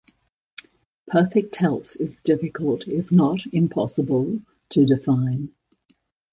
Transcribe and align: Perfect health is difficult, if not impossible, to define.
Perfect 1.09 1.57
health 1.57 1.95
is 1.99 2.23
difficult, 2.23 2.87
if 2.87 3.11
not 3.11 3.41
impossible, 3.53 4.41
to 4.69 4.83
define. 4.87 5.53